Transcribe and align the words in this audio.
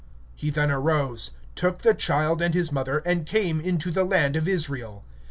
(21)And 0.41 0.65
he 0.69 0.71
arose, 0.71 1.27
and 1.45 1.55
took 1.55 1.77
the 1.83 1.93
child 1.93 2.41
and 2.41 2.55
his 2.55 2.71
mother, 2.71 3.03
and 3.05 3.27
came 3.27 3.61
into 3.61 3.91
the 3.91 4.03
land 4.03 4.35
of 4.35 4.47
Israel. 4.47 5.05